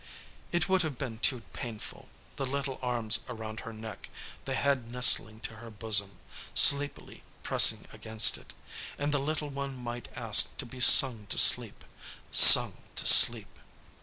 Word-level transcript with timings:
It 0.51 0.67
would 0.67 0.81
have 0.81 0.97
been 0.97 1.19
too 1.19 1.43
painful. 1.53 2.09
The 2.37 2.47
little 2.47 2.79
arms 2.81 3.19
around 3.29 3.59
her 3.59 3.71
neck, 3.71 4.09
the 4.45 4.55
head 4.55 4.91
nestling 4.91 5.41
to 5.41 5.57
her 5.57 5.69
bosom, 5.69 6.17
sleepily 6.55 7.21
pressing 7.43 7.85
against 7.93 8.35
it. 8.35 8.51
And 8.97 9.13
the 9.13 9.19
little 9.19 9.49
one 9.49 9.77
might 9.77 10.07
ask 10.17 10.57
to 10.57 10.65
be 10.65 10.79
sung 10.79 11.27
to 11.27 11.37
sleep. 11.37 11.83
Sung 12.31 12.77
to 12.95 13.05
sleep! 13.05 13.59